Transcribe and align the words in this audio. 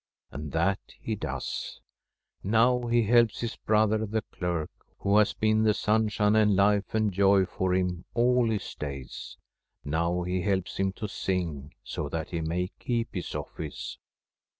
And 0.31 0.51
that 0.53 0.79
he 0.99 1.13
does. 1.15 1.79
Now 2.43 2.87
he 2.87 3.03
helps 3.03 3.41
his 3.41 3.55
brother, 3.55 4.03
the 4.07 4.23
clerk, 4.31 4.71
who 4.97 5.15
has 5.19 5.35
been 5.35 5.61
the 5.61 5.75
sun 5.75 6.09
shine 6.09 6.35
and 6.35 6.55
life 6.55 6.95
and 6.95 7.11
joy 7.13 7.45
for 7.45 7.75
him 7.75 8.05
all 8.15 8.49
his 8.49 8.73
days. 8.73 9.37
Now 9.85 10.23
he 10.23 10.41
helps 10.41 10.77
him 10.77 10.91
to 10.93 11.07
sing, 11.07 11.75
so 11.83 12.09
that 12.09 12.31
he 12.31 12.41
may 12.41 12.71
keep 12.79 13.13
his 13.13 13.35
office. 13.35 13.99